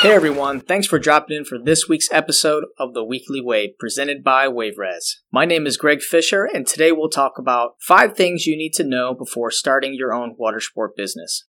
Hey 0.00 0.12
everyone, 0.12 0.60
thanks 0.60 0.86
for 0.86 1.00
dropping 1.00 1.38
in 1.38 1.44
for 1.44 1.58
this 1.58 1.88
week's 1.88 2.08
episode 2.12 2.66
of 2.78 2.94
the 2.94 3.02
Weekly 3.02 3.40
Wave 3.40 3.70
presented 3.80 4.22
by 4.22 4.46
WaveRez. 4.46 5.16
My 5.32 5.44
name 5.44 5.66
is 5.66 5.76
Greg 5.76 6.02
Fisher 6.02 6.44
and 6.44 6.68
today 6.68 6.92
we'll 6.92 7.08
talk 7.08 7.32
about 7.36 7.72
five 7.80 8.16
things 8.16 8.46
you 8.46 8.56
need 8.56 8.74
to 8.74 8.84
know 8.84 9.12
before 9.12 9.50
starting 9.50 9.94
your 9.94 10.14
own 10.14 10.36
water 10.38 10.60
sport 10.60 10.94
business. 10.96 11.46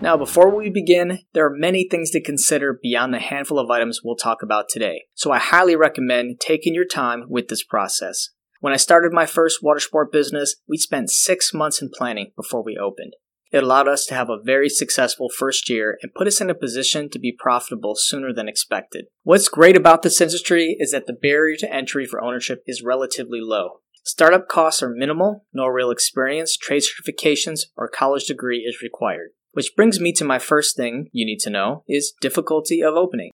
Now, 0.00 0.16
before 0.16 0.54
we 0.54 0.70
begin, 0.70 1.18
there 1.32 1.44
are 1.44 1.52
many 1.52 1.88
things 1.90 2.10
to 2.10 2.22
consider 2.22 2.78
beyond 2.80 3.12
the 3.12 3.18
handful 3.18 3.58
of 3.58 3.68
items 3.68 4.02
we'll 4.04 4.14
talk 4.14 4.44
about 4.44 4.68
today, 4.68 5.06
so 5.14 5.32
I 5.32 5.38
highly 5.38 5.74
recommend 5.74 6.38
taking 6.38 6.72
your 6.72 6.86
time 6.86 7.24
with 7.28 7.48
this 7.48 7.64
process. 7.64 8.28
When 8.60 8.72
I 8.72 8.76
started 8.76 9.12
my 9.12 9.26
first 9.26 9.58
water 9.60 9.80
sport 9.80 10.12
business, 10.12 10.54
we 10.68 10.76
spent 10.76 11.10
six 11.10 11.52
months 11.52 11.82
in 11.82 11.90
planning 11.92 12.30
before 12.36 12.62
we 12.62 12.78
opened. 12.80 13.14
It 13.50 13.64
allowed 13.64 13.88
us 13.88 14.06
to 14.06 14.14
have 14.14 14.30
a 14.30 14.40
very 14.40 14.68
successful 14.68 15.28
first 15.28 15.68
year 15.68 15.98
and 16.02 16.14
put 16.14 16.28
us 16.28 16.40
in 16.40 16.50
a 16.50 16.54
position 16.54 17.10
to 17.10 17.18
be 17.18 17.36
profitable 17.36 17.96
sooner 17.96 18.32
than 18.32 18.48
expected. 18.48 19.06
What's 19.24 19.48
great 19.48 19.76
about 19.76 20.02
this 20.02 20.20
industry 20.20 20.76
is 20.78 20.92
that 20.92 21.06
the 21.06 21.12
barrier 21.12 21.56
to 21.56 21.72
entry 21.72 22.06
for 22.06 22.22
ownership 22.22 22.62
is 22.66 22.82
relatively 22.82 23.40
low. 23.40 23.80
Startup 24.04 24.48
costs 24.48 24.82
are 24.82 24.88
minimal, 24.88 25.44
no 25.52 25.66
real 25.66 25.90
experience, 25.90 26.56
trade 26.56 26.82
certifications, 26.82 27.62
or 27.76 27.88
college 27.88 28.24
degree 28.24 28.58
is 28.58 28.82
required. 28.82 29.30
Which 29.52 29.74
brings 29.76 29.98
me 29.98 30.12
to 30.12 30.24
my 30.24 30.38
first 30.38 30.76
thing 30.76 31.08
you 31.12 31.26
need 31.26 31.40
to 31.40 31.50
know 31.50 31.82
is 31.88 32.12
difficulty 32.20 32.82
of 32.82 32.94
opening. 32.94 33.32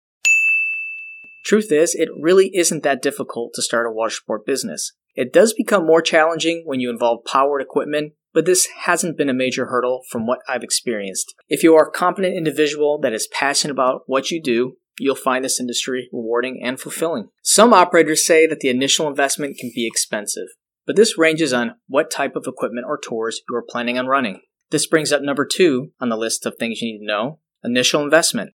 Truth 1.43 1.71
is, 1.71 1.95
it 1.95 2.09
really 2.17 2.55
isn't 2.55 2.83
that 2.83 3.01
difficult 3.01 3.53
to 3.55 3.63
start 3.63 3.87
a 3.87 3.91
water 3.91 4.11
sport 4.11 4.45
business. 4.45 4.93
It 5.15 5.33
does 5.33 5.53
become 5.53 5.85
more 5.85 6.01
challenging 6.01 6.63
when 6.65 6.79
you 6.79 6.89
involve 6.89 7.25
powered 7.25 7.61
equipment 7.61 8.13
but 8.33 8.45
this 8.45 8.67
hasn't 8.85 9.17
been 9.17 9.29
a 9.29 9.33
major 9.33 9.67
hurdle 9.67 10.01
from 10.09 10.25
what 10.25 10.39
I've 10.47 10.63
experienced. 10.63 11.33
If 11.49 11.63
you 11.63 11.75
are 11.75 11.87
a 11.87 11.91
competent 11.91 12.35
individual 12.35 12.99
that 12.99 13.13
is 13.13 13.27
passionate 13.31 13.73
about 13.73 14.01
what 14.07 14.31
you 14.31 14.41
do, 14.41 14.77
you'll 14.99 15.15
find 15.15 15.43
this 15.43 15.59
industry 15.59 16.09
rewarding 16.11 16.61
and 16.63 16.79
fulfilling. 16.79 17.29
Some 17.41 17.73
operators 17.73 18.25
say 18.25 18.47
that 18.47 18.59
the 18.59 18.69
initial 18.69 19.07
investment 19.07 19.57
can 19.57 19.71
be 19.73 19.87
expensive, 19.87 20.47
but 20.85 20.95
this 20.95 21.17
ranges 21.17 21.53
on 21.53 21.75
what 21.87 22.11
type 22.11 22.35
of 22.35 22.45
equipment 22.47 22.85
or 22.87 22.97
tours 22.97 23.41
you 23.49 23.55
are 23.55 23.65
planning 23.67 23.97
on 23.97 24.07
running. 24.07 24.41
This 24.71 24.87
brings 24.87 25.11
up 25.11 25.21
number 25.21 25.45
two 25.45 25.91
on 25.99 26.09
the 26.09 26.17
list 26.17 26.45
of 26.45 26.55
things 26.57 26.81
you 26.81 26.93
need 26.93 26.99
to 26.99 27.05
know 27.05 27.39
initial 27.63 28.03
investment. 28.03 28.51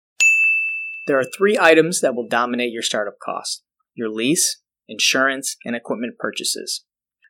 There 1.06 1.18
are 1.18 1.24
three 1.24 1.56
items 1.58 2.00
that 2.00 2.14
will 2.14 2.28
dominate 2.28 2.72
your 2.72 2.82
startup 2.82 3.18
cost 3.22 3.62
your 3.94 4.08
lease, 4.08 4.62
insurance, 4.86 5.56
and 5.64 5.74
equipment 5.74 6.16
purchases. 6.18 6.84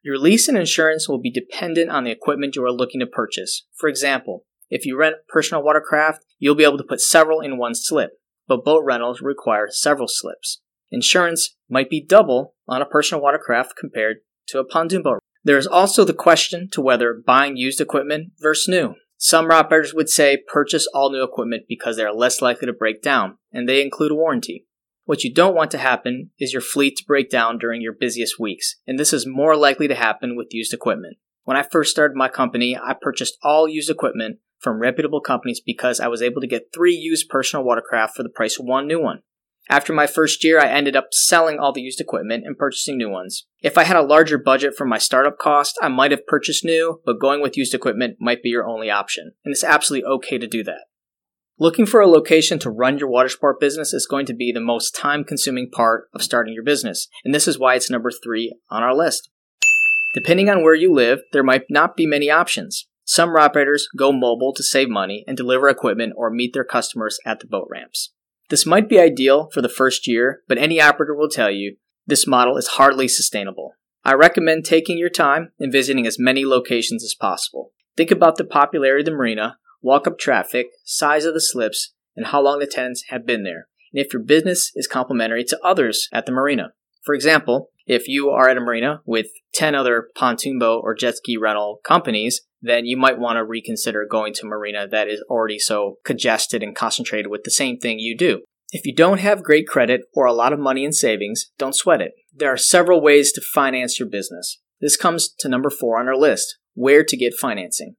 Your 0.09 0.17
lease 0.17 0.49
and 0.49 0.57
insurance 0.57 1.07
will 1.07 1.21
be 1.21 1.31
dependent 1.31 1.91
on 1.91 2.05
the 2.05 2.11
equipment 2.11 2.57
you 2.57 2.65
are 2.65 2.73
looking 2.73 2.99
to 3.01 3.07
purchase. 3.07 3.67
For 3.75 3.91
example, 3.91 4.47
if 4.71 4.87
you 4.87 4.97
rent 4.97 5.17
personal 5.29 5.63
watercraft, 5.63 6.25
you'll 6.39 6.55
be 6.55 6.65
able 6.65 6.79
to 6.79 6.85
put 6.89 7.03
several 7.03 7.43
in 7.43 7.59
one 7.59 7.75
slip, 7.75 8.13
but 8.47 8.65
boat 8.65 8.83
rentals 8.87 9.21
require 9.21 9.69
several 9.71 10.09
slips. 10.09 10.63
Insurance 10.91 11.57
might 11.69 11.91
be 11.91 12.03
double 12.03 12.55
on 12.67 12.81
a 12.81 12.87
personal 12.87 13.23
watercraft 13.23 13.75
compared 13.79 14.21
to 14.47 14.59
a 14.59 14.65
pontoon 14.65 15.03
boat. 15.03 15.19
There 15.45 15.59
is 15.59 15.67
also 15.67 16.07
the 16.07 16.15
question 16.15 16.71
to 16.73 16.81
whether 16.81 17.13
buying 17.13 17.59
used 17.59 17.79
equipment 17.79 18.33
versus 18.41 18.67
new. 18.67 18.95
Some 19.19 19.51
operators 19.51 19.93
would 19.93 20.09
say 20.09 20.39
purchase 20.51 20.87
all 20.95 21.13
new 21.13 21.23
equipment 21.23 21.65
because 21.69 21.99
they 21.99 22.05
are 22.05 22.15
less 22.15 22.41
likely 22.41 22.65
to 22.65 22.73
break 22.73 23.03
down, 23.03 23.37
and 23.53 23.69
they 23.69 23.83
include 23.83 24.13
a 24.13 24.15
warranty. 24.15 24.68
What 25.09 25.25
you 25.25 25.33
don't 25.33 25.55
want 25.55 25.71
to 25.71 25.79
happen 25.79 26.33
is 26.39 26.53
your 26.53 26.61
fleet 26.61 26.97
to 26.99 27.05
break 27.07 27.31
down 27.31 27.57
during 27.57 27.81
your 27.81 27.95
busiest 27.95 28.39
weeks, 28.39 28.77
and 28.87 28.99
this 28.99 29.15
is 29.15 29.27
more 29.27 29.57
likely 29.57 29.89
to 29.89 29.95
happen 29.95 30.37
with 30.37 30.53
used 30.53 30.75
equipment. 30.75 31.17
When 31.45 31.57
I 31.57 31.63
first 31.63 31.93
started 31.93 32.15
my 32.15 32.29
company, 32.29 32.77
I 32.77 32.93
purchased 32.93 33.39
all 33.43 33.67
used 33.67 33.89
equipment 33.89 34.41
from 34.59 34.81
reputable 34.81 35.23
companies 35.23 35.63
because 35.65 35.99
I 35.99 36.09
was 36.09 36.21
able 36.21 36.43
to 36.43 36.47
get 36.47 36.75
three 36.75 36.93
used 36.93 37.31
personal 37.31 37.65
watercraft 37.65 38.17
for 38.17 38.23
the 38.23 38.29
price 38.29 38.59
of 38.59 38.67
one 38.67 38.87
new 38.87 39.03
one. 39.03 39.23
After 39.71 39.95
my 39.95 40.07
first 40.07 40.45
year, 40.45 40.61
I 40.61 40.69
ended 40.69 40.95
up 40.95 41.07
selling 41.13 41.59
all 41.59 41.73
the 41.73 41.81
used 41.81 42.03
equipment 42.03 42.45
and 42.45 42.59
purchasing 42.59 42.99
new 42.99 43.09
ones. 43.09 43.47
If 43.63 43.79
I 43.79 43.85
had 43.85 43.97
a 43.97 44.03
larger 44.03 44.37
budget 44.37 44.75
for 44.77 44.85
my 44.85 44.99
startup 44.99 45.39
cost, 45.39 45.79
I 45.81 45.89
might 45.89 46.11
have 46.11 46.27
purchased 46.27 46.67
new, 46.67 47.01
but 47.07 47.19
going 47.19 47.41
with 47.41 47.57
used 47.57 47.73
equipment 47.73 48.19
might 48.21 48.43
be 48.43 48.51
your 48.51 48.69
only 48.69 48.91
option, 48.91 49.33
and 49.43 49.53
it's 49.53 49.65
absolutely 49.65 50.07
okay 50.07 50.37
to 50.37 50.47
do 50.47 50.63
that. 50.65 50.85
Looking 51.61 51.87
for 51.87 52.01
a 52.01 52.07
location 52.07 52.61
to 52.61 52.71
run 52.71 52.99
your 52.99 53.09
water 53.09 53.29
sport 53.29 53.59
business 53.59 53.93
is 53.93 54.07
going 54.07 54.27
to 54.27 54.35
be 54.35 54.53
the 54.53 54.61
most 54.61 54.95
time 54.95 55.25
consuming 55.25 55.69
part 55.69 56.09
of 56.15 56.23
starting 56.23 56.55
your 56.55 56.63
business, 56.63 57.09
and 57.25 57.35
this 57.35 57.49
is 57.49 57.59
why 57.59 57.75
it's 57.75 57.91
number 57.91 58.13
three 58.13 58.55
on 58.71 58.85
our 58.85 58.95
list. 58.95 59.29
Depending 60.15 60.49
on 60.49 60.63
where 60.63 60.77
you 60.77 60.95
live, 60.95 61.19
there 61.33 61.43
might 61.43 61.65
not 61.69 61.97
be 61.97 62.07
many 62.07 62.31
options. 62.31 62.87
Some 63.05 63.35
operators 63.35 63.89
go 63.97 64.13
mobile 64.13 64.53
to 64.55 64.63
save 64.63 64.89
money 64.89 65.25
and 65.27 65.37
deliver 65.37 65.69
equipment 65.69 66.13
or 66.17 66.31
meet 66.31 66.53
their 66.55 66.65
customers 66.65 67.19
at 67.27 67.41
the 67.41 67.47
boat 67.49 67.67
ramps. 67.69 68.13
This 68.51 68.65
might 68.65 68.89
be 68.89 69.01
ideal 69.01 69.51
for 69.53 69.61
the 69.61 69.69
first 69.69 70.07
year, 70.07 70.43
but 70.47 70.59
any 70.59 70.81
operator 70.81 71.15
will 71.15 71.29
tell 71.29 71.51
you 71.51 71.77
this 72.07 72.25
model 72.25 72.57
is 72.57 72.69
hardly 72.69 73.09
sustainable. 73.09 73.73
I 74.05 74.15
recommend 74.15 74.65
taking 74.65 74.97
your 74.97 75.11
time 75.11 75.51
and 75.59 75.73
visiting 75.73 76.07
as 76.07 76.21
many 76.21 76.45
locations 76.45 77.03
as 77.03 77.17
possible. 77.17 77.73
Think 77.97 78.13
about 78.13 78.37
the 78.37 78.45
popularity 78.45 79.03
of 79.03 79.07
the 79.07 79.11
marina, 79.11 79.59
walk 79.81 80.07
up 80.07 80.19
traffic, 80.19 80.69
size 80.85 81.25
of 81.25 81.35
the 81.35 81.41
slips, 81.41 81.93
and 82.17 82.27
how 82.27 82.41
long 82.41 82.59
the 82.59 82.67
tenants 82.67 83.05
have 83.09 83.27
been 83.27 83.45
there, 83.45 83.69
and 83.93 84.05
if 84.05 84.13
your 84.13 84.23
business 84.23 84.73
is 84.75 84.87
complementary 84.87 85.45
to 85.45 85.59
others 85.65 86.09
at 86.13 86.27
the 86.27 86.33
marina. 86.33 86.73
For 87.05 87.15
example, 87.15 87.71
if 87.87 88.07
you 88.07 88.29
are 88.29 88.49
at 88.49 88.57
a 88.57 88.61
marina 88.61 89.01
with 89.07 89.29
10 89.55 89.75
other 89.75 90.09
pontoon 90.15 90.59
boat 90.59 90.83
or 90.85 90.95
jet 90.95 91.17
ski 91.17 91.37
rental 91.37 91.81
companies, 91.85 92.43
then 92.61 92.85
you 92.85 92.97
might 92.97 93.19
want 93.19 93.37
to 93.37 93.45
reconsider 93.45 94.07
going 94.09 94.35
to 94.35 94.47
a 94.47 94.49
marina 94.49 94.87
that 94.89 95.09
is 95.09 95.25
already 95.31 95.59
so 95.59 95.97
congested 96.05 96.63
and 96.63 96.77
concentrated 96.77 97.31
with 97.31 97.45
the 97.45 97.51
same 97.51 97.79
thing 97.79 97.99
you 97.99 98.17
do. 98.17 98.43
If 98.71 98.85
you 98.85 98.95
don't 98.95 99.21
have 99.21 99.43
great 99.43 99.67
credit 99.67 100.03
or 100.13 100.27
a 100.27 100.35
lot 100.35 100.53
of 100.53 100.59
money 100.59 100.85
in 100.85 100.93
savings, 100.93 101.51
don't 101.57 101.75
sweat 101.75 102.03
it. 102.03 102.13
There 102.35 102.53
are 102.53 102.59
several 102.59 103.01
ways 103.01 103.33
to 103.33 103.41
finance 103.41 103.99
your 103.99 104.09
business. 104.09 104.59
This 104.81 104.97
comes 104.97 105.33
to 105.39 105.49
number 105.49 105.71
four 105.71 105.99
on 105.99 106.09
our 106.09 106.17
list 106.17 106.59
where 106.75 107.03
to 107.03 107.17
get 107.17 107.35
financing. 107.35 107.97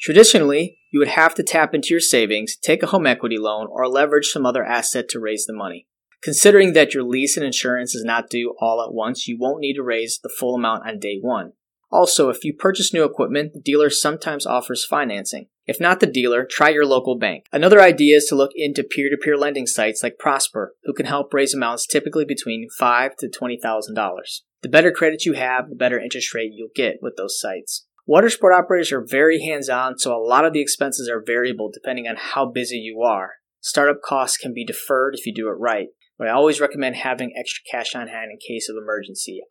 Traditionally, 0.00 0.78
you 0.92 0.98
would 0.98 1.08
have 1.08 1.34
to 1.34 1.42
tap 1.42 1.74
into 1.74 1.88
your 1.90 2.00
savings, 2.00 2.56
take 2.56 2.82
a 2.82 2.86
home 2.86 3.06
equity 3.06 3.38
loan, 3.38 3.68
or 3.70 3.86
leverage 3.88 4.26
some 4.26 4.46
other 4.46 4.64
asset 4.64 5.08
to 5.10 5.20
raise 5.20 5.44
the 5.46 5.52
money. 5.52 5.86
Considering 6.22 6.72
that 6.72 6.94
your 6.94 7.02
lease 7.02 7.36
and 7.36 7.46
insurance 7.46 7.94
is 7.94 8.04
not 8.04 8.28
due 8.28 8.54
all 8.60 8.82
at 8.82 8.92
once, 8.92 9.26
you 9.26 9.38
won't 9.38 9.60
need 9.60 9.74
to 9.74 9.82
raise 9.82 10.18
the 10.22 10.28
full 10.38 10.54
amount 10.54 10.86
on 10.86 10.98
day 10.98 11.18
one. 11.20 11.52
Also, 11.92 12.28
if 12.28 12.44
you 12.44 12.54
purchase 12.54 12.94
new 12.94 13.04
equipment, 13.04 13.52
the 13.52 13.60
dealer 13.60 13.90
sometimes 13.90 14.46
offers 14.46 14.84
financing. 14.84 15.48
If 15.66 15.80
not 15.80 16.00
the 16.00 16.06
dealer, 16.06 16.46
try 16.48 16.68
your 16.68 16.86
local 16.86 17.18
bank. 17.18 17.46
Another 17.52 17.80
idea 17.80 18.16
is 18.16 18.26
to 18.26 18.36
look 18.36 18.52
into 18.54 18.84
peer-to-peer 18.84 19.36
lending 19.36 19.66
sites 19.66 20.02
like 20.02 20.18
Prosper, 20.18 20.74
who 20.84 20.92
can 20.92 21.06
help 21.06 21.34
raise 21.34 21.54
amounts 21.54 21.86
typically 21.86 22.24
between 22.24 22.68
five 22.78 23.16
to 23.16 23.28
twenty 23.28 23.58
thousand 23.60 23.94
dollars. 23.94 24.44
The 24.62 24.68
better 24.68 24.92
credit 24.92 25.24
you 25.24 25.32
have, 25.32 25.68
the 25.68 25.74
better 25.74 25.98
interest 25.98 26.34
rate 26.34 26.52
you'll 26.54 26.68
get 26.74 26.98
with 27.00 27.16
those 27.16 27.40
sites. 27.40 27.86
Water 28.10 28.28
sport 28.28 28.52
operators 28.52 28.90
are 28.90 29.06
very 29.08 29.40
hands 29.40 29.68
on, 29.68 29.96
so 29.96 30.12
a 30.12 30.18
lot 30.18 30.44
of 30.44 30.52
the 30.52 30.60
expenses 30.60 31.08
are 31.08 31.22
variable 31.24 31.70
depending 31.72 32.08
on 32.08 32.16
how 32.18 32.44
busy 32.44 32.78
you 32.78 33.02
are. 33.02 33.34
Startup 33.60 34.02
costs 34.02 34.36
can 34.36 34.52
be 34.52 34.64
deferred 34.64 35.14
if 35.14 35.26
you 35.26 35.32
do 35.32 35.46
it 35.46 35.52
right, 35.52 35.90
but 36.18 36.26
I 36.26 36.32
always 36.32 36.60
recommend 36.60 36.96
having 36.96 37.32
extra 37.38 37.62
cash 37.70 37.94
on 37.94 38.08
hand 38.08 38.32
in 38.32 38.38
case 38.38 38.68
of 38.68 38.74
emergency. 38.76 39.42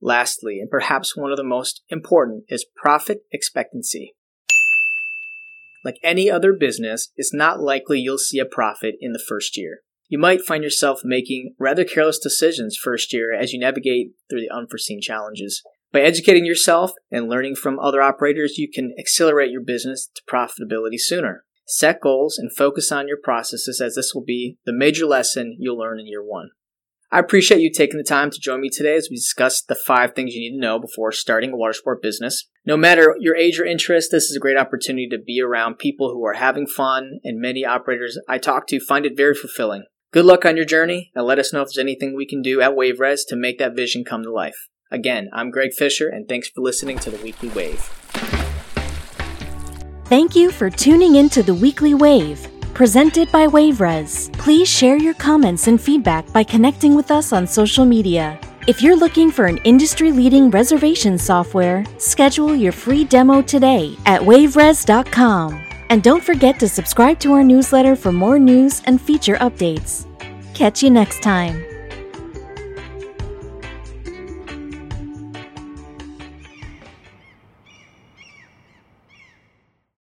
Lastly, 0.00 0.60
and 0.60 0.70
perhaps 0.70 1.16
one 1.16 1.32
of 1.32 1.36
the 1.36 1.42
most 1.42 1.82
important, 1.88 2.44
is 2.48 2.64
profit 2.76 3.22
expectancy. 3.32 4.14
Like 5.84 5.98
any 6.04 6.30
other 6.30 6.52
business, 6.52 7.10
it's 7.16 7.34
not 7.34 7.58
likely 7.58 7.98
you'll 7.98 8.18
see 8.18 8.38
a 8.38 8.44
profit 8.44 8.94
in 9.00 9.10
the 9.10 9.18
first 9.18 9.56
year. 9.56 9.80
You 10.08 10.20
might 10.20 10.42
find 10.42 10.62
yourself 10.62 11.00
making 11.02 11.56
rather 11.58 11.82
careless 11.82 12.20
decisions 12.20 12.76
first 12.76 13.12
year 13.12 13.34
as 13.34 13.52
you 13.52 13.58
navigate 13.58 14.12
through 14.30 14.42
the 14.42 14.54
unforeseen 14.54 15.00
challenges. 15.02 15.64
By 15.90 16.00
educating 16.00 16.44
yourself 16.44 16.92
and 17.10 17.28
learning 17.28 17.56
from 17.56 17.78
other 17.78 18.02
operators, 18.02 18.58
you 18.58 18.68
can 18.70 18.94
accelerate 18.98 19.50
your 19.50 19.62
business 19.62 20.08
to 20.14 20.22
profitability 20.30 20.98
sooner. 20.98 21.44
Set 21.66 22.00
goals 22.00 22.38
and 22.38 22.54
focus 22.54 22.92
on 22.92 23.08
your 23.08 23.18
processes 23.22 23.80
as 23.80 23.94
this 23.94 24.12
will 24.14 24.24
be 24.24 24.58
the 24.66 24.72
major 24.72 25.06
lesson 25.06 25.56
you'll 25.58 25.78
learn 25.78 25.98
in 25.98 26.06
year 26.06 26.22
one. 26.22 26.50
I 27.10 27.18
appreciate 27.18 27.62
you 27.62 27.72
taking 27.72 27.96
the 27.96 28.04
time 28.04 28.30
to 28.30 28.40
join 28.40 28.60
me 28.60 28.68
today 28.68 28.94
as 28.94 29.08
we 29.10 29.16
discuss 29.16 29.62
the 29.62 29.74
five 29.74 30.14
things 30.14 30.34
you 30.34 30.40
need 30.40 30.58
to 30.58 30.60
know 30.60 30.78
before 30.78 31.10
starting 31.10 31.52
a 31.52 31.56
water 31.56 31.72
sport 31.72 32.02
business. 32.02 32.46
No 32.66 32.76
matter 32.76 33.16
your 33.18 33.34
age 33.34 33.58
or 33.58 33.64
interest, 33.64 34.10
this 34.10 34.24
is 34.24 34.36
a 34.36 34.40
great 34.40 34.58
opportunity 34.58 35.08
to 35.08 35.18
be 35.18 35.40
around 35.40 35.78
people 35.78 36.10
who 36.10 36.22
are 36.26 36.34
having 36.34 36.66
fun, 36.66 37.18
and 37.24 37.40
many 37.40 37.64
operators 37.64 38.18
I 38.28 38.36
talk 38.36 38.66
to 38.66 38.80
find 38.80 39.06
it 39.06 39.16
very 39.16 39.34
fulfilling. 39.34 39.84
Good 40.12 40.26
luck 40.26 40.44
on 40.44 40.56
your 40.56 40.66
journey, 40.66 41.10
and 41.14 41.24
let 41.24 41.38
us 41.38 41.50
know 41.50 41.62
if 41.62 41.68
there's 41.68 41.78
anything 41.82 42.14
we 42.14 42.26
can 42.26 42.42
do 42.42 42.60
at 42.60 42.72
WaveRez 42.72 43.20
to 43.28 43.36
make 43.36 43.58
that 43.58 43.74
vision 43.74 44.04
come 44.04 44.22
to 44.22 44.30
life. 44.30 44.68
Again, 44.90 45.28
I'm 45.32 45.50
Greg 45.50 45.72
Fisher, 45.72 46.08
and 46.08 46.26
thanks 46.28 46.48
for 46.48 46.62
listening 46.62 46.98
to 47.00 47.10
the 47.10 47.22
Weekly 47.22 47.50
Wave. 47.50 47.80
Thank 50.06 50.34
you 50.34 50.50
for 50.50 50.70
tuning 50.70 51.16
in 51.16 51.28
to 51.30 51.42
the 51.42 51.54
Weekly 51.54 51.92
Wave, 51.92 52.48
presented 52.72 53.30
by 53.30 53.46
WaveRez. 53.46 54.32
Please 54.38 54.68
share 54.68 54.96
your 54.96 55.12
comments 55.14 55.66
and 55.66 55.78
feedback 55.78 56.32
by 56.32 56.42
connecting 56.42 56.94
with 56.94 57.10
us 57.10 57.34
on 57.34 57.46
social 57.46 57.84
media. 57.84 58.40
If 58.66 58.82
you're 58.82 58.96
looking 58.96 59.30
for 59.30 59.44
an 59.44 59.58
industry 59.64 60.12
leading 60.12 60.50
reservation 60.50 61.18
software, 61.18 61.84
schedule 61.98 62.54
your 62.54 62.72
free 62.72 63.04
demo 63.04 63.42
today 63.42 63.96
at 64.06 64.24
waverez.com. 64.24 65.62
And 65.90 66.02
don't 66.02 66.24
forget 66.24 66.58
to 66.60 66.68
subscribe 66.68 67.18
to 67.20 67.32
our 67.32 67.44
newsletter 67.44 67.96
for 67.96 68.12
more 68.12 68.38
news 68.38 68.82
and 68.84 69.00
feature 69.00 69.36
updates. 69.36 70.06
Catch 70.54 70.82
you 70.82 70.90
next 70.90 71.22
time. 71.22 71.67